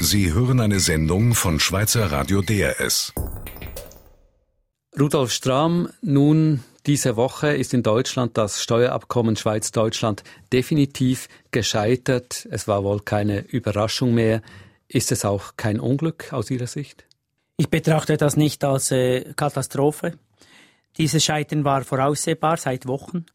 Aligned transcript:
Sie 0.00 0.32
hören 0.32 0.60
eine 0.60 0.78
Sendung 0.78 1.34
von 1.34 1.58
Schweizer 1.58 2.12
Radio 2.12 2.40
DRS. 2.40 3.12
Rudolf 4.98 5.32
Strahm, 5.32 5.88
nun 6.02 6.62
diese 6.86 7.16
Woche 7.16 7.48
ist 7.48 7.74
in 7.74 7.82
Deutschland 7.82 8.38
das 8.38 8.62
Steuerabkommen 8.62 9.34
Schweiz-Deutschland 9.34 10.22
definitiv 10.52 11.28
gescheitert. 11.50 12.46
Es 12.48 12.68
war 12.68 12.84
wohl 12.84 13.00
keine 13.00 13.40
Überraschung 13.40 14.14
mehr. 14.14 14.40
Ist 14.86 15.10
es 15.10 15.24
auch 15.24 15.56
kein 15.56 15.80
Unglück 15.80 16.32
aus 16.32 16.48
Ihrer 16.48 16.68
Sicht? 16.68 17.04
Ich 17.56 17.68
betrachte 17.68 18.16
das 18.16 18.36
nicht 18.36 18.62
als 18.62 18.92
äh, 18.92 19.32
Katastrophe. 19.34 20.12
Dieses 20.96 21.24
Scheitern 21.24 21.64
war 21.64 21.82
voraussehbar 21.82 22.56
seit 22.56 22.86
Wochen. 22.86 23.26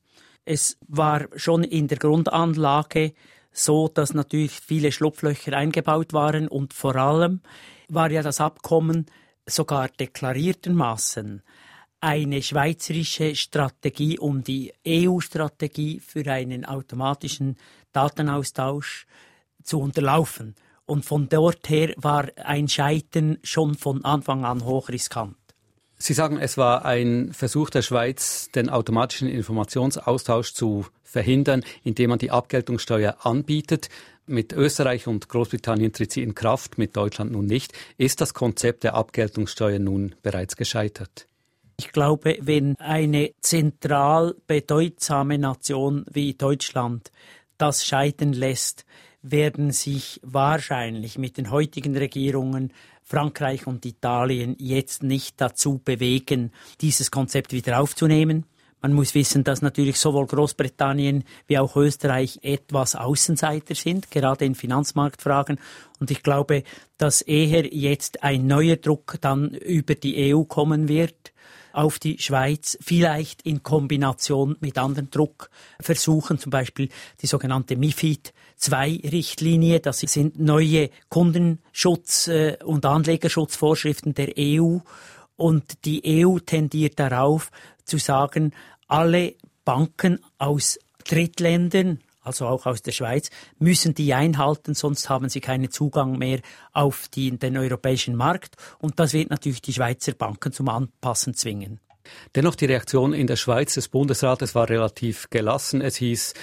Es 0.45 0.77
war 0.87 1.27
schon 1.35 1.65
in 1.65 1.89
der 1.89 1.97
Grundanlage 1.97 3.13
so, 3.53 3.87
dass 3.87 4.13
natürlich 4.13 4.59
viele 4.59 4.91
Schlupflöcher 4.91 5.53
eingebaut 5.53 6.11
waren 6.11 6.47
und 6.47 6.73
vor 6.73 6.95
allem 6.95 7.41
war 7.87 8.11
ja 8.11 8.21
das 8.23 8.41
Abkommen 8.41 9.05
sogar 9.45 9.89
deklariertermaßen 9.89 11.41
eine 12.03 12.41
schweizerische 12.41 13.33
Strategie, 13.33 14.19
um 14.19 14.43
die 14.43 14.73
EU-Strategie 14.85 16.01
für 16.01 16.29
einen 16.29 16.65
automatischen 16.65 17.55
Datenaustausch 17.93 19.05
zu 19.63 19.79
unterlaufen. 19.79 20.55
Und 20.85 21.05
von 21.05 21.29
dort 21.29 21.69
her 21.69 21.93
war 21.95 22.27
ein 22.35 22.67
Scheitern 22.67 23.37
schon 23.41 23.75
von 23.75 24.03
Anfang 24.03 24.43
an 24.43 24.65
hochriskant. 24.65 25.37
Sie 26.05 26.13
sagen, 26.13 26.37
es 26.37 26.57
war 26.57 26.83
ein 26.83 27.31
Versuch 27.31 27.69
der 27.69 27.81
Schweiz, 27.81 28.49
den 28.53 28.69
automatischen 28.69 29.29
Informationsaustausch 29.29 30.51
zu 30.53 30.85
verhindern, 31.01 31.63
indem 31.81 32.09
man 32.09 32.19
die 32.19 32.29
Abgeltungssteuer 32.29 33.25
anbietet. 33.25 33.87
Mit 34.25 34.51
Österreich 34.51 35.07
und 35.07 35.29
Großbritannien 35.29 35.93
tritt 35.93 36.11
sie 36.11 36.21
in 36.21 36.35
Kraft, 36.35 36.77
mit 36.77 36.97
Deutschland 36.97 37.31
nun 37.31 37.45
nicht. 37.45 37.71
Ist 37.97 38.19
das 38.19 38.33
Konzept 38.33 38.83
der 38.83 38.95
Abgeltungssteuer 38.95 39.79
nun 39.79 40.13
bereits 40.23 40.57
gescheitert? 40.57 41.29
Ich 41.79 41.93
glaube, 41.93 42.37
wenn 42.41 42.75
eine 42.79 43.31
zentral 43.39 44.35
bedeutsame 44.45 45.37
Nation 45.37 46.03
wie 46.11 46.33
Deutschland 46.33 47.13
das 47.57 47.85
scheitern 47.85 48.33
lässt, 48.33 48.83
werden 49.23 49.71
sich 49.71 50.19
wahrscheinlich 50.21 51.17
mit 51.17 51.37
den 51.37 51.49
heutigen 51.49 51.97
Regierungen 51.97 52.71
Frankreich 53.03 53.65
und 53.65 53.85
Italien 53.85 54.55
jetzt 54.59 55.01
nicht 55.01 55.41
dazu 55.41 55.81
bewegen, 55.83 56.51
dieses 56.81 57.09
Konzept 57.09 57.53
wieder 57.53 57.79
aufzunehmen. 57.79 58.45
Man 58.81 58.93
muss 58.93 59.15
wissen, 59.15 59.45
dass 59.45 59.61
natürlich 59.61 59.97
sowohl 59.97 60.27
Großbritannien 60.27 61.23
wie 61.47 61.57
auch 61.57 61.77
Österreich 61.77 62.39
etwas 62.41 62.95
Außenseiter 62.95 63.75
sind, 63.75 64.11
gerade 64.11 64.43
in 64.43 64.55
Finanzmarktfragen. 64.55 65.57
Und 66.01 66.11
ich 66.11 66.21
glaube, 66.21 66.63
dass 66.97 67.21
eher 67.21 67.73
jetzt 67.73 68.23
ein 68.23 68.45
neuer 68.45 68.75
Druck 68.75 69.17
dann 69.21 69.51
über 69.51 69.95
die 69.95 70.33
EU 70.33 70.43
kommen 70.43 70.89
wird 70.89 71.32
auf 71.73 71.99
die 71.99 72.19
Schweiz, 72.19 72.77
vielleicht 72.79 73.41
in 73.41 73.63
Kombination 73.63 74.55
mit 74.59 74.77
anderen 74.77 75.09
Druckversuchen, 75.09 76.37
zum 76.37 76.51
Beispiel 76.51 76.89
die 77.21 77.27
sogenannte 77.27 77.75
MIFID 77.75 78.33
zwei 78.55 79.01
Richtlinie. 79.03 79.79
Das 79.79 79.99
sind 79.99 80.39
neue 80.39 80.89
Kundenschutz- 81.09 82.29
äh, 82.29 82.57
und 82.63 82.85
Anlegerschutzvorschriften 82.85 84.13
der 84.13 84.33
EU. 84.37 84.77
Und 85.35 85.85
die 85.85 86.23
EU 86.25 86.39
tendiert 86.39 86.99
darauf 86.99 87.51
zu 87.83 87.97
sagen, 87.97 88.53
alle 88.87 89.33
Banken 89.65 90.19
aus 90.37 90.79
Drittländern, 91.05 91.99
also 92.23 92.47
auch 92.47 92.65
aus 92.65 92.81
der 92.81 92.91
Schweiz, 92.91 93.29
müssen 93.59 93.93
die 93.93 94.13
einhalten, 94.13 94.73
sonst 94.73 95.09
haben 95.09 95.29
sie 95.29 95.41
keinen 95.41 95.71
Zugang 95.71 96.17
mehr 96.17 96.39
auf 96.71 97.07
die, 97.07 97.37
den 97.37 97.57
europäischen 97.57 98.15
Markt. 98.15 98.55
Und 98.79 98.99
das 98.99 99.13
wird 99.13 99.29
natürlich 99.29 99.61
die 99.61 99.73
Schweizer 99.73 100.13
Banken 100.13 100.51
zum 100.51 100.69
Anpassen 100.69 101.33
zwingen. 101.33 101.79
Dennoch 102.35 102.55
die 102.55 102.65
Reaktion 102.65 103.13
in 103.13 103.27
der 103.27 103.35
Schweiz 103.35 103.75
des 103.75 103.87
Bundesrates 103.87 104.55
war 104.55 104.69
relativ 104.69 105.29
gelassen. 105.29 105.81
Es 105.81 105.95
hieß, 105.97 106.33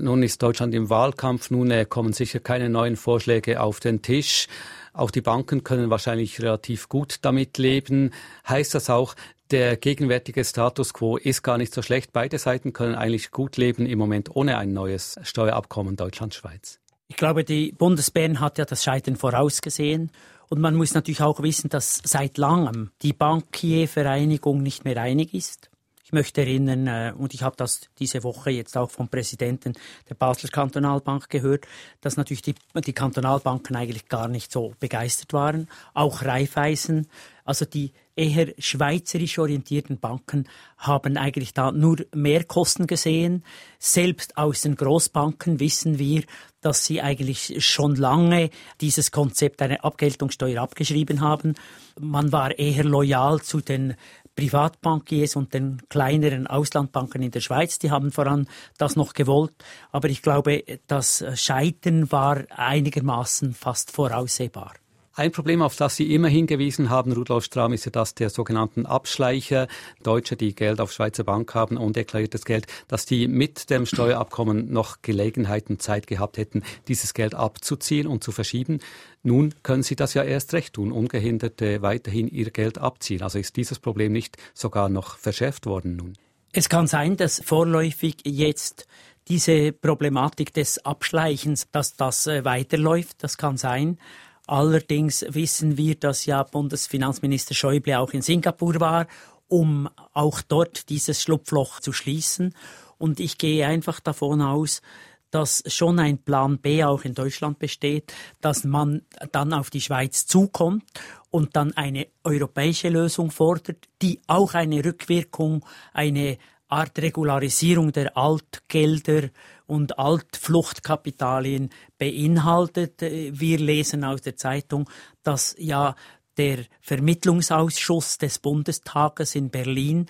nun 0.00 0.22
ist 0.22 0.42
Deutschland 0.42 0.74
im 0.74 0.90
Wahlkampf, 0.90 1.50
nun 1.50 1.70
äh, 1.70 1.84
kommen 1.84 2.12
sicher 2.12 2.40
keine 2.40 2.68
neuen 2.68 2.96
Vorschläge 2.96 3.60
auf 3.60 3.80
den 3.80 4.02
Tisch. 4.02 4.48
Auch 4.92 5.10
die 5.10 5.20
Banken 5.20 5.62
können 5.62 5.90
wahrscheinlich 5.90 6.40
relativ 6.40 6.88
gut 6.88 7.18
damit 7.22 7.58
leben. 7.58 8.12
Heißt 8.48 8.74
das 8.74 8.88
auch, 8.88 9.14
der 9.50 9.76
gegenwärtige 9.76 10.44
Status 10.44 10.92
quo 10.92 11.16
ist 11.16 11.42
gar 11.42 11.58
nicht 11.58 11.72
so 11.72 11.82
schlecht. 11.82 12.12
Beide 12.12 12.38
Seiten 12.38 12.72
können 12.72 12.94
eigentlich 12.94 13.30
gut 13.30 13.56
leben 13.56 13.86
im 13.86 13.98
Moment 13.98 14.34
ohne 14.34 14.58
ein 14.58 14.72
neues 14.72 15.16
Steuerabkommen 15.22 15.96
Deutschland-Schweiz. 15.96 16.80
Ich 17.08 17.16
glaube, 17.16 17.44
die 17.44 17.72
Bundesbären 17.72 18.40
hat 18.40 18.58
ja 18.58 18.64
das 18.64 18.82
Scheitern 18.82 19.16
vorausgesehen. 19.16 20.10
Und 20.48 20.60
man 20.60 20.74
muss 20.74 20.94
natürlich 20.94 21.22
auch 21.22 21.42
wissen, 21.42 21.70
dass 21.70 22.00
seit 22.04 22.38
langem 22.38 22.90
die 23.02 23.12
Bankiervereinigung 23.12 24.62
nicht 24.62 24.84
mehr 24.84 24.96
einig 25.00 25.34
ist. 25.34 25.70
Ich 26.04 26.12
möchte 26.12 26.40
erinnern, 26.42 26.86
äh, 26.86 27.12
und 27.18 27.34
ich 27.34 27.42
habe 27.42 27.56
das 27.56 27.80
diese 27.98 28.22
Woche 28.22 28.50
jetzt 28.50 28.76
auch 28.76 28.92
vom 28.92 29.08
Präsidenten 29.08 29.72
der 30.08 30.14
Basler 30.14 30.50
Kantonalbank 30.50 31.28
gehört, 31.28 31.66
dass 32.00 32.16
natürlich 32.16 32.42
die, 32.42 32.54
die 32.84 32.92
Kantonalbanken 32.92 33.74
eigentlich 33.74 34.08
gar 34.08 34.28
nicht 34.28 34.52
so 34.52 34.74
begeistert 34.78 35.32
waren. 35.32 35.68
Auch 35.94 36.22
Raiffeisen, 36.22 37.08
also 37.44 37.64
die 37.64 37.92
eher 38.16 38.52
schweizerisch 38.58 39.38
orientierten 39.38 39.98
Banken 39.98 40.48
haben 40.78 41.16
eigentlich 41.16 41.52
da 41.52 41.70
nur 41.70 41.98
Mehrkosten 42.14 42.86
gesehen. 42.86 43.44
Selbst 43.78 44.36
aus 44.38 44.62
den 44.62 44.74
Großbanken 44.74 45.60
wissen 45.60 45.98
wir, 45.98 46.24
dass 46.62 46.86
sie 46.86 47.02
eigentlich 47.02 47.64
schon 47.64 47.94
lange 47.94 48.50
dieses 48.80 49.12
Konzept 49.12 49.62
einer 49.62 49.84
Abgeltungssteuer 49.84 50.62
abgeschrieben 50.62 51.20
haben. 51.20 51.54
Man 52.00 52.32
war 52.32 52.58
eher 52.58 52.84
loyal 52.84 53.40
zu 53.42 53.60
den 53.60 53.94
Privatbankiers 54.34 55.36
und 55.36 55.54
den 55.54 55.82
kleineren 55.88 56.46
Auslandbanken 56.46 57.22
in 57.22 57.30
der 57.30 57.40
Schweiz, 57.40 57.78
die 57.78 57.90
haben 57.90 58.12
voran 58.12 58.46
das 58.76 58.96
noch 58.96 59.14
gewollt. 59.14 59.54
Aber 59.92 60.08
ich 60.08 60.22
glaube, 60.22 60.62
das 60.86 61.24
Scheitern 61.34 62.10
war 62.12 62.44
einigermaßen 62.50 63.54
fast 63.54 63.92
voraussehbar. 63.92 64.74
Ein 65.18 65.32
Problem, 65.32 65.62
auf 65.62 65.76
das 65.76 65.96
Sie 65.96 66.14
immer 66.14 66.28
hingewiesen 66.28 66.90
haben, 66.90 67.10
Rudolf 67.10 67.44
Strahm, 67.44 67.72
ist 67.72 67.86
ja 67.86 67.90
das 67.90 68.14
der 68.14 68.28
sogenannten 68.28 68.84
Abschleicher, 68.84 69.66
Deutsche, 70.02 70.36
die 70.36 70.54
Geld 70.54 70.78
auf 70.78 70.92
Schweizer 70.92 71.24
Bank 71.24 71.54
haben, 71.54 71.78
undeklariertes 71.78 72.44
Geld, 72.44 72.66
dass 72.86 73.06
die 73.06 73.26
mit 73.26 73.70
dem 73.70 73.86
Steuerabkommen 73.86 74.70
noch 74.70 75.00
Gelegenheiten 75.00 75.78
Zeit 75.78 76.06
gehabt 76.06 76.36
hätten, 76.36 76.62
dieses 76.86 77.14
Geld 77.14 77.34
abzuziehen 77.34 78.08
und 78.08 78.22
zu 78.22 78.30
verschieben. 78.30 78.80
Nun 79.22 79.54
können 79.62 79.82
sie 79.82 79.96
das 79.96 80.12
ja 80.12 80.22
erst 80.22 80.52
recht 80.52 80.74
tun, 80.74 80.92
ungehinderte 80.92 81.80
weiterhin 81.80 82.28
ihr 82.28 82.50
Geld 82.50 82.76
abziehen. 82.76 83.22
Also 83.22 83.38
ist 83.38 83.56
dieses 83.56 83.78
Problem 83.78 84.12
nicht 84.12 84.36
sogar 84.52 84.90
noch 84.90 85.16
verschärft 85.16 85.64
worden 85.64 85.96
nun? 85.96 86.12
Es 86.52 86.68
kann 86.68 86.86
sein, 86.88 87.16
dass 87.16 87.40
vorläufig 87.42 88.16
jetzt 88.24 88.86
diese 89.28 89.72
Problematik 89.72 90.52
des 90.52 90.84
Abschleichens, 90.84 91.68
dass 91.72 91.96
das 91.96 92.26
äh, 92.26 92.44
weiterläuft, 92.44 93.24
das 93.24 93.38
kann 93.38 93.56
sein. 93.56 93.98
Allerdings 94.46 95.24
wissen 95.28 95.76
wir, 95.76 95.96
dass 95.96 96.26
ja 96.26 96.42
Bundesfinanzminister 96.42 97.54
Schäuble 97.54 97.98
auch 97.98 98.12
in 98.12 98.22
Singapur 98.22 98.80
war, 98.80 99.06
um 99.48 99.88
auch 100.12 100.40
dort 100.42 100.88
dieses 100.88 101.22
Schlupfloch 101.22 101.80
zu 101.80 101.92
schließen. 101.92 102.54
Und 102.98 103.20
ich 103.20 103.38
gehe 103.38 103.66
einfach 103.66 104.00
davon 104.00 104.40
aus, 104.40 104.82
dass 105.30 105.62
schon 105.66 105.98
ein 105.98 106.18
Plan 106.18 106.58
B 106.58 106.84
auch 106.84 107.04
in 107.04 107.14
Deutschland 107.14 107.58
besteht, 107.58 108.12
dass 108.40 108.64
man 108.64 109.02
dann 109.32 109.52
auf 109.52 109.70
die 109.70 109.80
Schweiz 109.80 110.26
zukommt 110.26 110.84
und 111.30 111.56
dann 111.56 111.72
eine 111.76 112.06
europäische 112.24 112.88
Lösung 112.88 113.30
fordert, 113.30 113.88
die 114.00 114.20
auch 114.28 114.54
eine 114.54 114.84
Rückwirkung, 114.84 115.64
eine 115.92 116.38
Art 116.68 116.98
Regularisierung 116.98 117.92
der 117.92 118.16
Altgelder 118.16 119.28
und 119.66 119.98
Altfluchtkapitalien 119.98 121.70
beinhaltet. 121.98 123.00
Wir 123.00 123.58
lesen 123.58 124.04
aus 124.04 124.22
der 124.22 124.36
Zeitung, 124.36 124.88
dass 125.22 125.54
ja 125.58 125.94
der 126.36 126.58
Vermittlungsausschuss 126.80 128.18
des 128.18 128.38
Bundestages 128.38 129.34
in 129.34 129.50
Berlin 129.50 130.06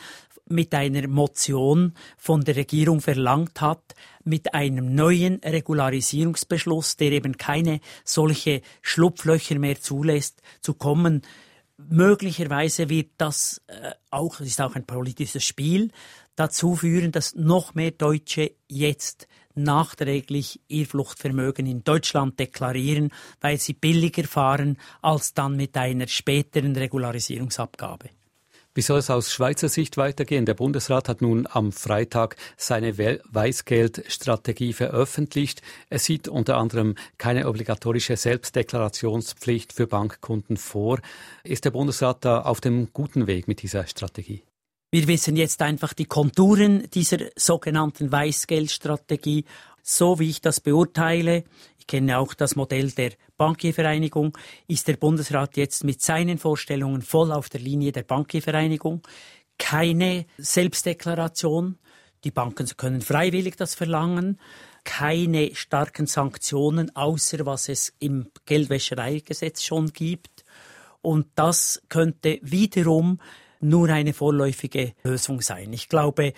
mit 0.49 0.75
einer 0.75 1.09
Motion 1.09 1.95
von 2.17 2.43
der 2.43 2.57
Regierung 2.57 3.01
verlangt 3.01 3.61
hat, 3.61 3.95
mit 4.25 4.55
einem 4.55 4.95
neuen 4.95 5.41
Regularisierungsbeschluss, 5.41 6.97
der 6.97 7.13
eben 7.13 7.37
keine 7.37 7.81
solche 8.05 8.63
Schlupflöcher 8.83 9.59
mehr 9.59 9.81
zulässt, 9.81 10.43
zu 10.61 10.75
kommen. 10.75 11.23
Möglicherweise 11.77 12.89
wird 12.89 13.11
das 13.19 13.61
äh, 13.67 13.93
auch, 14.11 14.37
das 14.37 14.47
ist 14.47 14.61
auch 14.61 14.77
ein 14.77 14.87
politisches 14.87 15.45
Spiel, 15.45 15.91
dazu 16.37 16.77
führen, 16.77 17.13
dass 17.13 17.35
noch 17.35 17.75
mehr 17.75 17.91
Deutsche 17.91 18.53
jetzt 18.69 19.27
nachträglich 19.57 20.61
ihr 20.69 20.87
Fluchtvermögen 20.87 21.67
in 21.67 21.85
Deutschland 21.85 22.39
deklarieren, 22.39 23.11
weil 23.41 23.59
sie 23.59 23.75
billiger 23.75 24.25
fahren 24.25 24.79
als 25.03 25.35
dann 25.35 25.57
mit 25.57 25.77
einer 25.77 26.09
späteren 26.09 26.77
Regularisierungsabgabe. 26.77 28.11
Wie 28.77 28.83
soll 28.83 28.99
es 28.99 29.09
aus 29.09 29.33
Schweizer 29.33 29.71
Sicht 29.71 29.97
weitergehen? 29.97 30.45
Der 30.45 30.53
Bundesrat 30.53 31.09
hat 31.09 31.23
nun 31.23 31.49
am 31.51 31.73
Freitag 31.73 32.37
seine 32.59 32.99
Weißgeldstrategie 32.99 34.75
veröffentlicht. 34.75 35.63
Es 35.89 36.05
sieht 36.05 36.29
unter 36.29 36.59
anderem 36.59 36.95
keine 37.17 37.49
obligatorische 37.49 38.19
Selbstdeklarationspflicht 38.19 39.73
für 39.73 39.87
Bankkunden 39.87 40.59
vor. 40.59 41.01
Ist 41.43 41.65
der 41.65 41.71
Bundesrat 41.71 42.23
da 42.27 42.43
auf 42.43 42.61
dem 42.61 42.93
guten 42.93 43.27
Weg 43.27 43.49
mit 43.49 43.63
dieser 43.63 43.87
Strategie? 43.87 44.43
Wir 44.91 45.09
wissen 45.09 45.37
jetzt 45.37 45.63
einfach 45.63 45.93
die 45.93 46.05
Konturen 46.05 46.89
dieser 46.91 47.19
sogenannten 47.35 48.13
Weißgeldstrategie. 48.13 49.45
So 49.83 50.19
wie 50.21 50.31
ich 50.31 50.41
das 50.41 50.61
beurteile, 50.61 51.45
ich 51.79 51.87
kenne 51.87 52.19
auch 52.19 52.35
das 52.35 52.57
Modell 52.57 52.93
der 52.93 53.13
Bankiervereinigung, 53.37 54.37
ist 54.69 54.87
der 54.89 54.97
Bundesrat 54.97 55.57
jetzt 55.57 55.85
mit 55.85 56.03
seinen 56.03 56.39
Vorstellungen 56.39 57.03
voll 57.03 57.33
auf 57.33 57.49
der 57.49 57.61
Linie 57.61 57.93
der 57.93 58.05
Bankiervereinigung. 58.05 59.03
Keine 59.59 60.27
Selbstdeklaration. 60.39 61.79
Die 62.25 62.31
Banken 62.31 62.69
können 62.77 63.03
freiwillig 63.03 63.57
das 63.57 63.75
verlangen. 63.75 64.41
Keine 64.85 65.55
starken 65.55 66.07
Sanktionen, 66.07 66.95
außer 66.95 67.45
was 67.45 67.69
es 67.69 67.93
im 67.99 68.29
Geldwäschereigesetz 68.45 69.63
schon 69.63 69.93
gibt. 69.93 70.45
Und 71.03 71.27
das 71.35 71.83
könnte 71.89 72.39
wiederum 72.43 73.21
nur 73.61 73.89
eine 73.89 74.13
vorläufige 74.13 74.93
Lösung 75.03 75.41
sein. 75.41 75.73
Ich 75.73 75.89
glaube, 75.89 76.33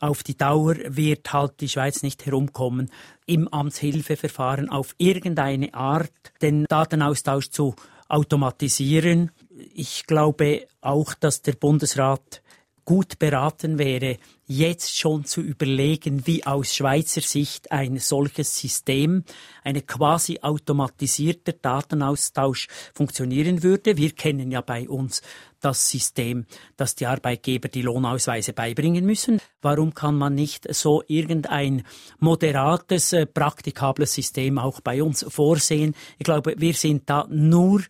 auf 0.00 0.22
die 0.22 0.36
Dauer 0.36 0.76
wird 0.86 1.32
halt 1.32 1.60
die 1.60 1.68
Schweiz 1.68 2.02
nicht 2.02 2.26
herumkommen, 2.26 2.90
im 3.26 3.48
Amtshilfeverfahren 3.48 4.68
auf 4.68 4.94
irgendeine 4.98 5.72
Art 5.72 6.12
den 6.42 6.66
Datenaustausch 6.68 7.50
zu 7.50 7.74
automatisieren. 8.08 9.30
Ich 9.74 10.06
glaube 10.06 10.66
auch, 10.80 11.14
dass 11.14 11.42
der 11.42 11.52
Bundesrat 11.52 12.42
gut 12.84 13.18
beraten 13.18 13.78
wäre, 13.78 14.18
jetzt 14.46 14.98
schon 14.98 15.24
zu 15.24 15.40
überlegen, 15.40 16.26
wie 16.26 16.44
aus 16.44 16.74
Schweizer 16.74 17.20
Sicht 17.20 17.72
ein 17.72 17.98
solches 17.98 18.56
System, 18.58 19.24
eine 19.62 19.82
quasi 19.82 20.40
automatisierter 20.42 21.52
Datenaustausch 21.52 22.68
funktionieren 22.94 23.62
würde. 23.62 23.96
Wir 23.96 24.10
kennen 24.10 24.50
ja 24.50 24.60
bei 24.60 24.88
uns 24.88 25.22
das 25.60 25.88
System, 25.88 26.44
dass 26.76 26.94
die 26.94 27.06
Arbeitgeber 27.06 27.68
die 27.68 27.82
Lohnausweise 27.82 28.52
beibringen 28.52 29.06
müssen. 29.06 29.40
Warum 29.62 29.94
kann 29.94 30.16
man 30.16 30.34
nicht 30.34 30.72
so 30.74 31.02
irgendein 31.06 31.84
moderates, 32.18 33.14
äh, 33.14 33.24
praktikables 33.24 34.12
System 34.14 34.58
auch 34.58 34.80
bei 34.80 35.02
uns 35.02 35.24
vorsehen? 35.26 35.94
Ich 36.18 36.24
glaube, 36.24 36.54
wir 36.58 36.74
sind 36.74 37.08
da 37.08 37.26
nur 37.30 37.82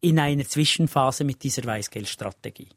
in 0.00 0.20
einer 0.20 0.44
Zwischenphase 0.44 1.24
mit 1.24 1.42
dieser 1.42 1.64
Weißgeldstrategie. 1.64 2.68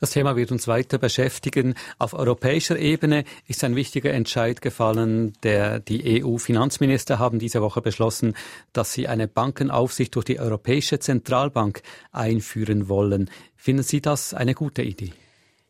Das 0.00 0.10
Thema 0.10 0.36
wird 0.36 0.52
uns 0.52 0.68
weiter 0.68 0.98
beschäftigen. 0.98 1.74
Auf 1.98 2.14
europäischer 2.14 2.78
Ebene 2.78 3.24
ist 3.48 3.64
ein 3.64 3.74
wichtiger 3.74 4.12
Entscheid 4.12 4.62
gefallen. 4.62 5.32
Der, 5.42 5.80
die 5.80 6.22
EU-Finanzminister 6.22 7.18
haben 7.18 7.38
diese 7.38 7.62
Woche 7.62 7.82
beschlossen, 7.82 8.34
dass 8.72 8.92
sie 8.92 9.08
eine 9.08 9.26
Bankenaufsicht 9.26 10.14
durch 10.14 10.24
die 10.24 10.38
Europäische 10.38 11.00
Zentralbank 11.00 11.82
einführen 12.12 12.88
wollen. 12.88 13.28
Finden 13.56 13.82
Sie 13.82 14.00
das 14.00 14.34
eine 14.34 14.54
gute 14.54 14.82
Idee? 14.82 15.12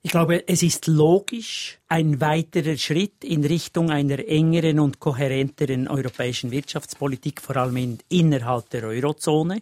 Ich 0.03 0.13
glaube, 0.13 0.47
es 0.47 0.63
ist 0.63 0.87
logisch 0.87 1.79
ein 1.89 2.21
weiterer 2.21 2.77
Schritt 2.77 3.25
in 3.25 3.45
Richtung 3.45 3.91
einer 3.91 4.29
engeren 4.29 4.79
und 4.79 5.01
kohärenteren 5.01 5.89
europäischen 5.89 6.51
Wirtschaftspolitik, 6.51 7.41
vor 7.41 7.57
allem 7.57 7.77
in, 7.77 7.99
innerhalb 8.09 8.71
der 8.71 8.85
Eurozone. 8.85 9.61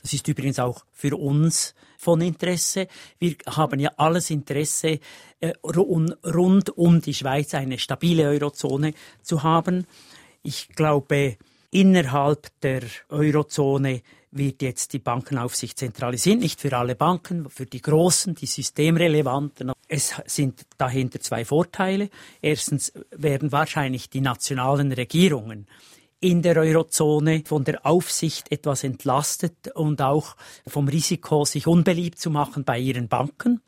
Das 0.00 0.12
ist 0.12 0.28
übrigens 0.28 0.58
auch 0.58 0.84
für 0.92 1.16
uns 1.16 1.74
von 2.02 2.20
Interesse. 2.20 2.88
Wir 3.20 3.36
haben 3.46 3.78
ja 3.78 3.90
alles 3.96 4.30
Interesse, 4.30 4.98
äh, 5.40 5.52
rund 5.62 6.70
um 6.76 7.00
die 7.00 7.14
Schweiz 7.14 7.54
eine 7.54 7.78
stabile 7.78 8.24
Eurozone 8.24 8.92
zu 9.22 9.44
haben. 9.44 9.86
Ich 10.42 10.68
glaube, 10.70 11.36
innerhalb 11.70 12.48
der 12.60 12.82
Eurozone 13.08 14.02
wird 14.32 14.62
jetzt 14.62 14.94
die 14.94 14.98
Bankenaufsicht 14.98 15.78
zentralisiert, 15.78 16.40
nicht 16.40 16.60
für 16.60 16.76
alle 16.76 16.96
Banken, 16.96 17.48
für 17.50 17.66
die 17.66 17.82
großen, 17.82 18.34
die 18.34 18.46
systemrelevanten. 18.46 19.72
Es 19.86 20.14
sind 20.26 20.62
dahinter 20.78 21.20
zwei 21.20 21.44
Vorteile. 21.44 22.08
Erstens 22.40 22.92
werden 23.10 23.52
wahrscheinlich 23.52 24.10
die 24.10 24.22
nationalen 24.22 24.90
Regierungen 24.90 25.66
in 26.22 26.40
der 26.40 26.56
Eurozone 26.56 27.42
von 27.44 27.64
der 27.64 27.84
Aufsicht 27.84 28.50
etwas 28.52 28.84
entlastet 28.84 29.68
und 29.74 30.00
auch 30.00 30.36
vom 30.66 30.86
Risiko, 30.86 31.44
sich 31.44 31.66
unbeliebt 31.66 32.18
zu 32.18 32.30
machen 32.30 32.64
bei 32.64 32.78
ihren 32.78 33.08
Banken. 33.08 33.60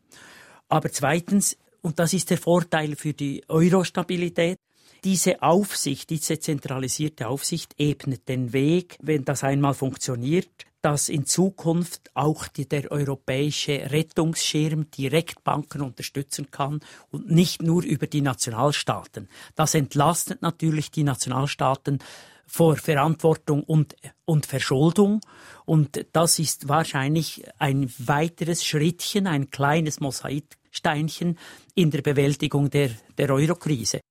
Aber 0.69 0.89
zweitens, 0.89 1.57
und 1.81 1.99
das 1.99 2.13
ist 2.13 2.29
der 2.29 2.37
Vorteil 2.37 2.95
für 2.95 3.13
die 3.13 3.43
Euro-Stabilität, 3.49 4.57
diese 5.03 5.43
Aufsicht, 5.43 6.09
diese 6.09 6.39
zentralisierte 6.39 7.27
Aufsicht 7.27 7.75
ebnet 7.77 8.27
den 8.29 8.53
Weg, 8.53 8.97
wenn 9.01 9.25
das 9.25 9.43
einmal 9.43 9.73
funktioniert, 9.73 10.65
dass 10.85 11.09
in 11.09 11.25
Zukunft 11.25 12.11
auch 12.13 12.47
die, 12.47 12.69
der 12.69 12.91
europäische 12.91 13.89
Rettungsschirm 13.89 14.91
direkt 14.91 15.43
Banken 15.43 15.81
unterstützen 15.81 16.51
kann 16.51 16.79
und 17.09 17.31
nicht 17.31 17.63
nur 17.63 17.83
über 17.83 18.05
die 18.05 18.21
Nationalstaaten. 18.21 19.27
Das 19.55 19.73
entlastet 19.73 20.43
natürlich 20.43 20.91
die 20.91 21.01
Nationalstaaten 21.01 21.97
vor 22.45 22.75
Verantwortung 22.75 23.63
und, 23.63 23.95
und 24.25 24.45
Verschuldung. 24.45 25.21
Und 25.65 26.05
das 26.13 26.37
ist 26.37 26.67
wahrscheinlich 26.67 27.43
ein 27.57 27.91
weiteres 27.97 28.63
Schrittchen, 28.63 29.25
ein 29.25 29.49
kleines 29.49 29.99
Mosaiksteinchen 29.99 31.39
in 31.73 31.89
der 31.89 32.03
Bewältigung 32.03 32.69
der, 32.69 32.91
der 33.17 33.31
Eurokrise. 33.31 34.01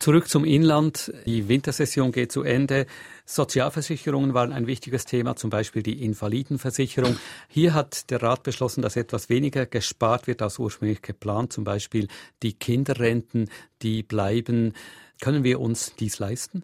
Zurück 0.00 0.28
zum 0.28 0.44
Inland. 0.44 1.12
Die 1.26 1.48
Wintersession 1.48 2.12
geht 2.12 2.30
zu 2.30 2.44
Ende. 2.44 2.86
Sozialversicherungen 3.24 4.32
waren 4.32 4.52
ein 4.52 4.68
wichtiges 4.68 5.04
Thema, 5.06 5.34
zum 5.34 5.50
Beispiel 5.50 5.82
die 5.82 6.04
Invalidenversicherung. 6.04 7.18
Hier 7.48 7.74
hat 7.74 8.08
der 8.10 8.22
Rat 8.22 8.44
beschlossen, 8.44 8.80
dass 8.80 8.94
etwas 8.94 9.28
weniger 9.28 9.66
gespart 9.66 10.28
wird 10.28 10.40
als 10.40 10.60
ursprünglich 10.60 11.02
geplant. 11.02 11.52
Zum 11.52 11.64
Beispiel 11.64 12.06
die 12.44 12.52
Kinderrenten, 12.52 13.50
die 13.82 14.04
bleiben. 14.04 14.74
Können 15.20 15.42
wir 15.42 15.58
uns 15.58 15.94
dies 15.98 16.20
leisten? 16.20 16.62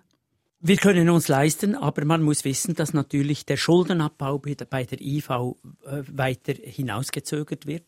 Wir 0.67 0.79
können 0.79 1.11
uns 1.11 1.29
leisten, 1.29 1.75
aber 1.75 2.07
man 2.07 2.23
muss 2.23 2.47
wissen, 2.47 2.75
dass 2.75 2.95
natürlich 2.95 3.45
der 3.45 3.59
Schuldenabbau 3.59 4.39
bei 4.39 4.85
der 4.85 4.99
IV 4.99 5.29
äh, 5.29 5.45
weiter 6.11 6.55
hinausgezögert 6.55 7.67
wird. 7.67 7.85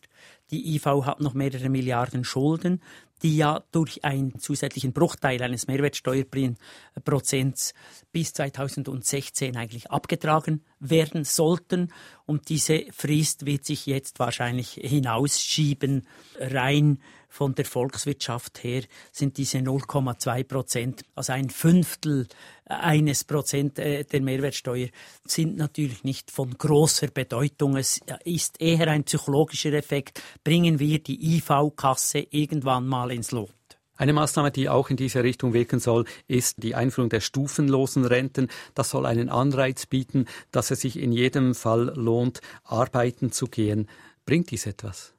Die 0.51 0.75
IV 0.75 0.85
hat 1.07 1.23
noch 1.23 1.33
mehrere 1.33 1.71
Milliarden 1.71 2.23
Schulden, 2.23 2.83
die 3.23 3.39
ja 3.39 3.65
durch 3.73 4.05
einen 4.05 4.39
zusätzlichen 4.39 4.93
Bruchteil 4.93 5.43
eines 5.43 5.69
Mehrwertsteuerprozents 5.69 7.73
bis 8.13 8.35
2016 8.35 9.57
eigentlich 9.57 9.91
abgetragen 9.91 10.63
werden 10.79 11.25
sollten. 11.25 11.95
Und 12.27 12.51
diese 12.51 12.85
Frist 12.93 13.47
wird 13.47 13.65
sich 13.65 13.87
jetzt 13.87 14.19
wahrscheinlich 14.19 14.79
hinausschieben, 14.83 16.07
rein 16.39 16.99
von 17.37 17.55
der 17.55 17.67
Volkswirtschaft 17.67 18.65
her 18.65 18.83
sind 19.13 19.37
diese 19.37 19.59
0,2 19.59 20.45
Prozent, 20.45 21.05
also 21.15 21.35
ein 21.35 21.51
Fünftel 21.51 22.27
eines 22.65 23.25
Prozent 23.25 23.79
äh, 23.79 24.05
der 24.05 24.23
Mehrwertsteuer, 24.23 24.89
sind 25.27 25.59
natürlich 25.59 26.03
nicht 26.03 26.31
von 26.31 26.57
großer 26.57 27.09
Bedeutung. 27.09 27.77
Es 27.77 28.01
ist 28.25 28.61
eher 28.61 28.89
ein 28.89 29.05
psychologischer 29.05 29.75
Effekt. 29.75 30.23
Bringen 30.43 30.79
wir 30.79 30.99
die 30.99 31.37
IV-Kasse 31.37 32.27
irgendwann 32.31 32.87
mal 32.87 33.13
ins 33.13 33.33
Lot. 33.33 33.51
Eine 33.99 34.15
Maßnahme, 34.15 34.51
die 34.51 34.71
auch 34.71 34.89
in 34.89 34.97
diese 34.97 35.23
Richtung 35.23 35.53
wirken 35.53 35.79
soll, 35.79 36.07
ist 36.29 36.63
die 36.63 36.75
Einführung 36.75 37.11
der 37.11 37.21
stufenlosen 37.21 38.07
Renten. 38.07 38.49
Das 38.75 38.91
soll 38.91 39.05
einen 39.05 39.29
Anreiz 39.29 39.85
bieten, 39.85 40.27
dass 40.53 40.71
es 40.71 40.81
sich 40.81 40.99
in 40.99 41.13
jedem 41.13 41.55
Fall 41.55 41.93
lohnt, 41.97 42.41
arbeiten 42.65 43.31
zu 43.31 43.47
gehen. 43.47 43.89
Bringt 44.25 44.51
dies 44.51 44.67
etwas? 44.67 45.16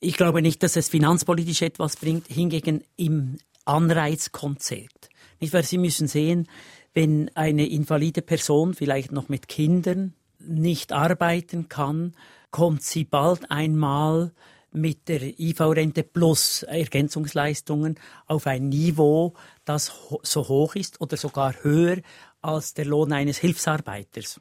Ich 0.00 0.16
glaube 0.16 0.40
nicht, 0.40 0.62
dass 0.62 0.76
es 0.76 0.88
finanzpolitisch 0.88 1.60
etwas 1.62 1.96
bringt, 1.96 2.26
hingegen 2.26 2.82
im 2.96 3.36
Anreizkonzept. 3.66 5.10
Nicht, 5.40 5.52
weil 5.52 5.64
Sie 5.64 5.78
müssen 5.78 6.08
sehen, 6.08 6.48
wenn 6.94 7.30
eine 7.36 7.68
invalide 7.68 8.22
Person 8.22 8.74
vielleicht 8.74 9.12
noch 9.12 9.28
mit 9.28 9.46
Kindern 9.48 10.14
nicht 10.38 10.92
arbeiten 10.92 11.68
kann, 11.68 12.14
kommt 12.50 12.82
sie 12.82 13.04
bald 13.04 13.50
einmal 13.50 14.32
mit 14.72 15.08
der 15.08 15.38
IV-Rente 15.38 16.02
plus 16.02 16.62
Ergänzungsleistungen 16.62 17.98
auf 18.26 18.46
ein 18.46 18.68
Niveau, 18.68 19.34
das 19.64 19.92
so 20.22 20.48
hoch 20.48 20.76
ist 20.76 21.00
oder 21.00 21.16
sogar 21.16 21.62
höher 21.62 21.98
als 22.40 22.74
der 22.74 22.86
Lohn 22.86 23.12
eines 23.12 23.38
Hilfsarbeiters. 23.38 24.40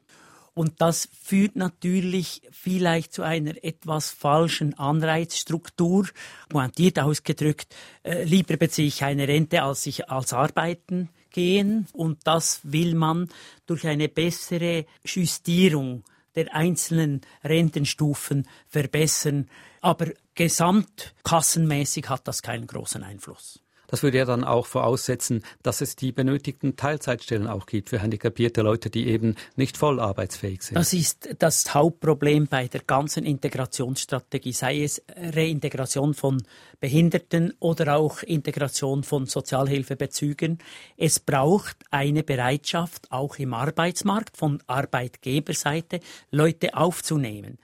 Und 0.59 0.81
das 0.81 1.07
führt 1.23 1.55
natürlich 1.55 2.41
vielleicht 2.51 3.13
zu 3.13 3.23
einer 3.23 3.63
etwas 3.63 4.09
falschen 4.09 4.77
Anreizstruktur. 4.77 6.09
Pointiert 6.49 6.99
ausgedrückt, 6.99 7.73
äh, 8.03 8.25
lieber 8.25 8.57
beziehe 8.57 8.89
ich 8.89 9.05
eine 9.05 9.29
Rente, 9.29 9.63
als 9.63 9.85
ich 9.85 10.09
als 10.09 10.33
arbeiten 10.33 11.07
gehen. 11.29 11.87
Und 11.93 12.27
das 12.27 12.59
will 12.63 12.93
man 12.93 13.29
durch 13.67 13.87
eine 13.87 14.09
bessere 14.09 14.85
Justierung 15.05 16.03
der 16.35 16.53
einzelnen 16.53 17.21
Rentenstufen 17.41 18.45
verbessern. 18.67 19.49
Aber 19.79 20.07
gesamtkassenmäßig 20.35 22.09
hat 22.09 22.27
das 22.27 22.41
keinen 22.41 22.67
großen 22.67 23.01
Einfluss. 23.01 23.61
Das 23.89 24.03
würde 24.03 24.19
ja 24.19 24.25
dann 24.25 24.43
auch 24.43 24.67
voraussetzen, 24.67 25.43
dass 25.63 25.81
es 25.81 25.95
die 25.95 26.11
benötigten 26.11 26.75
Teilzeitstellen 26.75 27.47
auch 27.47 27.65
gibt 27.65 27.89
für 27.89 27.99
handicapierte 27.99 28.61
Leute, 28.61 28.89
die 28.91 29.07
eben 29.07 29.35
nicht 29.55 29.77
voll 29.77 29.99
arbeitsfähig 29.99 30.61
sind. 30.61 30.75
Das 30.75 30.93
ist 30.93 31.29
das 31.39 31.73
Hauptproblem 31.73 32.47
bei 32.47 32.67
der 32.67 32.81
ganzen 32.81 33.25
Integrationsstrategie, 33.25 34.53
sei 34.53 34.83
es 34.83 35.01
Reintegration 35.17 36.13
von 36.13 36.43
Behinderten 36.79 37.53
oder 37.59 37.97
auch 37.97 38.21
Integration 38.21 39.03
von 39.03 39.25
Sozialhilfebezügern. 39.25 40.59
Es 40.95 41.19
braucht 41.19 41.77
eine 41.89 42.23
Bereitschaft, 42.23 43.11
auch 43.11 43.37
im 43.37 43.55
Arbeitsmarkt 43.55 44.37
von 44.37 44.61
Arbeitgeberseite 44.67 45.99
Leute 46.29 46.75
aufzunehmen 46.75 47.57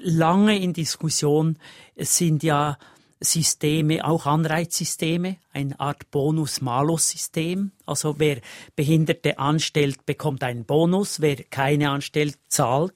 lange 0.00 0.58
in 0.58 0.72
Diskussion 0.72 1.58
sind 1.96 2.42
ja 2.42 2.78
Systeme, 3.22 4.04
auch 4.04 4.26
Anreizsysteme, 4.26 5.36
eine 5.52 5.78
Art 5.80 6.10
Bonus-Malus-System. 6.10 7.72
Also 7.86 8.18
wer 8.18 8.40
Behinderte 8.76 9.38
anstellt, 9.38 10.04
bekommt 10.06 10.42
einen 10.42 10.64
Bonus, 10.64 11.20
wer 11.20 11.36
keine 11.36 11.90
anstellt, 11.90 12.38
zahlt. 12.48 12.94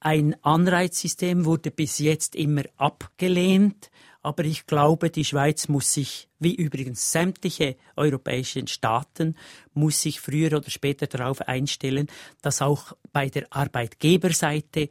Ein 0.00 0.34
Anreizsystem 0.42 1.44
wurde 1.44 1.70
bis 1.70 1.98
jetzt 1.98 2.34
immer 2.34 2.62
abgelehnt, 2.76 3.90
aber 4.22 4.44
ich 4.44 4.66
glaube, 4.66 5.10
die 5.10 5.24
Schweiz 5.24 5.68
muss 5.68 5.92
sich, 5.94 6.28
wie 6.38 6.54
übrigens 6.54 7.10
sämtliche 7.10 7.76
europäischen 7.96 8.66
Staaten, 8.66 9.34
muss 9.72 10.02
sich 10.02 10.20
früher 10.20 10.56
oder 10.56 10.70
später 10.70 11.06
darauf 11.06 11.42
einstellen, 11.42 12.06
dass 12.42 12.62
auch 12.62 12.92
bei 13.12 13.28
der 13.28 13.46
Arbeitgeberseite 13.50 14.88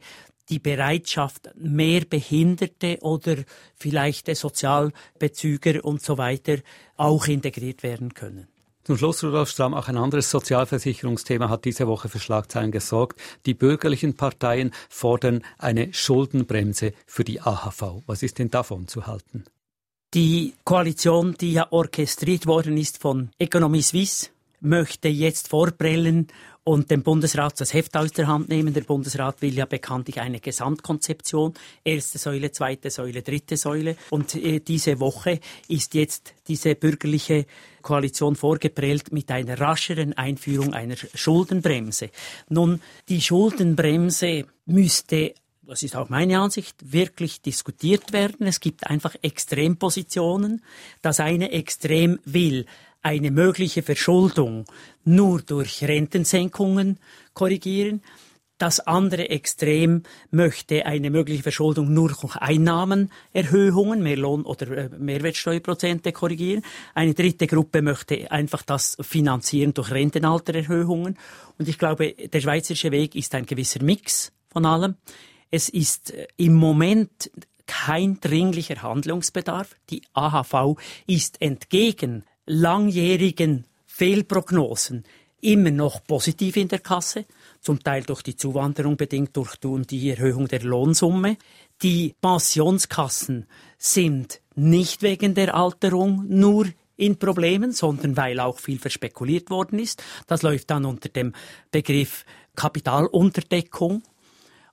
die 0.50 0.58
Bereitschaft, 0.58 1.50
mehr 1.56 2.02
Behinderte 2.04 2.98
oder 3.00 3.36
vielleicht 3.76 4.34
Sozialbezüger 4.34 5.84
und 5.84 6.02
so 6.02 6.18
weiter 6.18 6.58
auch 6.96 7.26
integriert 7.26 7.82
werden 7.82 8.12
können. 8.12 8.48
Zum 8.82 8.96
Schluss, 8.96 9.22
Rudolf 9.22 9.50
Strahm, 9.50 9.74
auch 9.74 9.88
ein 9.88 9.96
anderes 9.96 10.30
Sozialversicherungsthema 10.30 11.48
hat 11.48 11.64
diese 11.64 11.86
Woche 11.86 12.08
für 12.08 12.18
Schlagzeilen 12.18 12.72
gesorgt. 12.72 13.20
Die 13.46 13.54
bürgerlichen 13.54 14.16
Parteien 14.16 14.72
fordern 14.88 15.44
eine 15.58 15.92
Schuldenbremse 15.92 16.94
für 17.06 17.22
die 17.22 17.40
AHV. 17.40 18.02
Was 18.06 18.22
ist 18.22 18.38
denn 18.38 18.50
davon 18.50 18.88
zu 18.88 19.06
halten? 19.06 19.44
Die 20.12 20.54
Koalition, 20.64 21.36
die 21.40 21.52
ja 21.52 21.70
orchestriert 21.70 22.46
worden 22.46 22.76
ist 22.76 22.98
von 22.98 23.30
Economie 23.38 23.82
Suisse, 23.82 24.30
möchte 24.60 25.08
jetzt 25.08 25.48
vorbrellen 25.48 26.28
und 26.64 26.90
dem 26.90 27.02
Bundesrat 27.02 27.60
das 27.60 27.72
Heft 27.72 27.96
aus 27.96 28.12
der 28.12 28.26
Hand 28.26 28.48
nehmen. 28.48 28.74
Der 28.74 28.82
Bundesrat 28.82 29.40
will 29.42 29.54
ja 29.54 29.64
bekanntlich 29.64 30.20
eine 30.20 30.40
Gesamtkonzeption. 30.40 31.54
Erste 31.84 32.18
Säule, 32.18 32.52
zweite 32.52 32.90
Säule, 32.90 33.22
dritte 33.22 33.56
Säule. 33.56 33.96
Und 34.10 34.34
äh, 34.34 34.60
diese 34.60 35.00
Woche 35.00 35.40
ist 35.68 35.94
jetzt 35.94 36.34
diese 36.48 36.74
bürgerliche 36.74 37.46
Koalition 37.82 38.36
vorgeprellt 38.36 39.10
mit 39.10 39.30
einer 39.30 39.58
rascheren 39.58 40.12
Einführung 40.12 40.74
einer 40.74 40.96
Schuldenbremse. 41.14 42.10
Nun, 42.48 42.80
die 43.08 43.20
Schuldenbremse 43.20 44.44
müsste 44.66 45.34
das 45.70 45.84
ist 45.84 45.94
auch 45.94 46.08
meine 46.08 46.40
Ansicht, 46.40 46.92
wirklich 46.92 47.42
diskutiert 47.42 48.12
werden. 48.12 48.44
Es 48.48 48.58
gibt 48.58 48.88
einfach 48.88 49.14
Extrempositionen. 49.22 50.64
Das 51.00 51.20
eine 51.20 51.52
Extrem 51.52 52.18
will 52.24 52.66
eine 53.02 53.30
mögliche 53.30 53.82
Verschuldung 53.82 54.64
nur 55.04 55.42
durch 55.42 55.82
Rentensenkungen 55.82 56.98
korrigieren. 57.34 58.02
Das 58.58 58.78
andere 58.80 59.30
Extrem 59.30 60.02
möchte 60.30 60.84
eine 60.84 61.08
mögliche 61.08 61.42
Verschuldung 61.42 61.94
nur 61.94 62.08
durch 62.08 62.36
Einnahmenerhöhungen, 62.36 64.02
mehr 64.02 64.18
Lohn- 64.18 64.44
oder 64.44 64.70
äh, 64.70 64.90
Mehrwertsteuerprozente 64.98 66.12
korrigieren. 66.12 66.62
Eine 66.94 67.14
dritte 67.14 67.46
Gruppe 67.46 67.80
möchte 67.80 68.30
einfach 68.30 68.62
das 68.62 68.98
finanzieren 69.00 69.72
durch 69.72 69.90
Rentenaltererhöhungen. 69.90 71.16
Und 71.58 71.68
ich 71.68 71.78
glaube, 71.78 72.12
der 72.12 72.40
schweizerische 72.42 72.90
Weg 72.90 73.14
ist 73.14 73.34
ein 73.34 73.46
gewisser 73.46 73.82
Mix 73.82 74.30
von 74.50 74.66
allem. 74.66 74.96
Es 75.50 75.70
ist 75.70 76.10
äh, 76.10 76.28
im 76.36 76.52
Moment 76.52 77.30
kein 77.66 78.20
dringlicher 78.20 78.82
Handlungsbedarf. 78.82 79.74
Die 79.88 80.02
AHV 80.12 80.76
ist 81.06 81.40
entgegen 81.40 82.24
langjährigen 82.46 83.66
Fehlprognosen 83.86 85.04
immer 85.40 85.70
noch 85.70 86.04
positiv 86.04 86.56
in 86.56 86.68
der 86.68 86.80
Kasse, 86.80 87.24
zum 87.60 87.82
Teil 87.82 88.02
durch 88.02 88.22
die 88.22 88.36
Zuwanderung 88.36 88.96
bedingt 88.96 89.36
durch 89.36 89.56
die 89.56 90.10
Erhöhung 90.10 90.48
der 90.48 90.62
Lohnsumme. 90.62 91.36
Die 91.82 92.14
Pensionskassen 92.20 93.46
sind 93.78 94.40
nicht 94.54 95.02
wegen 95.02 95.34
der 95.34 95.54
Alterung 95.54 96.26
nur 96.28 96.66
in 96.96 97.18
Problemen, 97.18 97.72
sondern 97.72 98.16
weil 98.16 98.40
auch 98.40 98.58
viel 98.58 98.78
verspekuliert 98.78 99.48
worden 99.50 99.78
ist. 99.78 100.02
Das 100.26 100.42
läuft 100.42 100.70
dann 100.70 100.84
unter 100.84 101.08
dem 101.08 101.32
Begriff 101.70 102.26
Kapitalunterdeckung. 102.56 104.02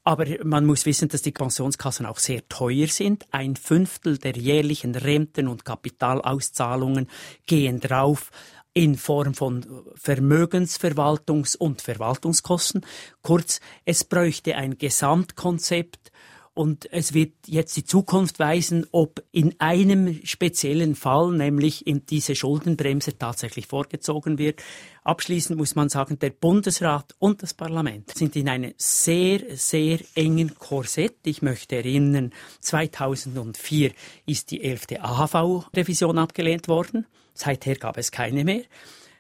Aber 0.07 0.25
man 0.45 0.65
muss 0.65 0.85
wissen, 0.85 1.09
dass 1.09 1.21
die 1.21 1.33
Pensionskassen 1.33 2.05
auch 2.05 2.17
sehr 2.17 2.47
teuer 2.47 2.87
sind. 2.87 3.25
Ein 3.31 3.57
Fünftel 3.57 4.17
der 4.17 4.37
jährlichen 4.37 4.95
Renten- 4.95 5.49
und 5.49 5.65
Kapitalauszahlungen 5.65 7.09
gehen 7.45 7.81
drauf 7.81 8.31
in 8.73 8.95
Form 8.95 9.33
von 9.33 9.65
Vermögensverwaltungs- 10.01 11.57
und 11.57 11.81
Verwaltungskosten. 11.81 12.85
Kurz, 13.21 13.59
es 13.83 14.05
bräuchte 14.05 14.55
ein 14.55 14.77
Gesamtkonzept 14.77 16.13
und 16.57 16.91
es 16.91 17.13
wird 17.13 17.33
jetzt 17.45 17.77
die 17.77 17.85
Zukunft 17.85 18.39
weisen, 18.39 18.87
ob 18.91 19.23
in 19.31 19.53
einem 19.59 20.25
speziellen 20.25 20.95
Fall, 20.95 21.31
nämlich 21.31 21.85
in 21.85 22.07
diese 22.07 22.33
Schuldenbremse 22.33 23.15
tatsächlich 23.15 23.67
vorgezogen 23.67 24.39
wird. 24.39 24.63
Abschließend 25.03 25.59
muss 25.59 25.75
man 25.75 25.89
sagen, 25.89 26.17
der 26.17 26.31
Bundesrat 26.31 27.13
und 27.19 27.43
das 27.43 27.53
Parlament 27.53 28.09
sind 28.09 28.35
in 28.35 28.49
einem 28.49 28.73
sehr, 28.77 29.41
sehr 29.55 29.99
engen 30.15 30.55
Korsett. 30.55 31.17
Ich 31.25 31.43
möchte 31.43 31.75
erinnern, 31.75 32.33
2004 32.61 33.91
ist 34.25 34.49
die 34.49 34.63
11. 34.63 34.99
AHV-Revision 34.99 36.17
abgelehnt 36.17 36.67
worden. 36.67 37.05
Seither 37.35 37.75
gab 37.75 37.99
es 37.99 38.11
keine 38.11 38.43
mehr. 38.43 38.63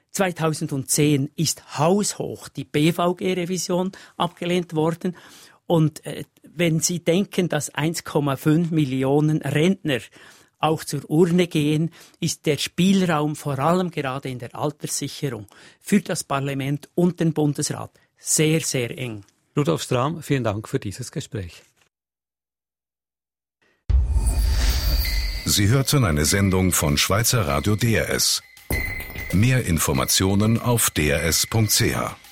2010 0.09 1.29
ist 1.35 1.77
haushoch 1.77 2.49
die 2.49 2.63
BVG-Revision 2.63 3.91
abgelehnt 4.17 4.73
worden. 4.73 5.15
Und 5.67 6.05
äh, 6.05 6.23
wenn 6.43 6.79
Sie 6.79 6.99
denken, 7.03 7.49
dass 7.49 7.73
1,5 7.73 8.73
Millionen 8.73 9.41
Rentner 9.41 9.99
auch 10.59 10.83
zur 10.83 11.07
Urne 11.09 11.47
gehen, 11.47 11.91
ist 12.19 12.45
der 12.45 12.57
Spielraum 12.57 13.35
vor 13.35 13.59
allem 13.59 13.91
gerade 13.91 14.29
in 14.29 14.39
der 14.39 14.55
Alterssicherung 14.55 15.45
für 15.79 16.01
das 16.01 16.23
Parlament 16.23 16.89
und 16.95 17.19
den 17.19 17.33
Bundesrat 17.33 17.91
sehr, 18.17 18.61
sehr 18.61 18.97
eng. 18.97 19.23
Rudolf 19.55 19.83
Strahm, 19.83 20.23
vielen 20.23 20.43
Dank 20.43 20.67
für 20.67 20.79
dieses 20.79 21.11
Gespräch. 21.11 21.63
Sie 25.45 25.69
hörten 25.69 26.03
eine 26.03 26.25
Sendung 26.25 26.71
von 26.71 26.97
Schweizer 26.97 27.47
Radio 27.47 27.75
DRS. 27.75 28.41
Mehr 29.31 29.65
Informationen 29.65 30.59
auf 30.59 30.89
drs.ch. 30.89 32.26